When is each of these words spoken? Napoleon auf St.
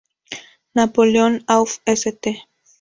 Napoleon 0.73 1.43
auf 1.45 1.79
St. 1.87 2.27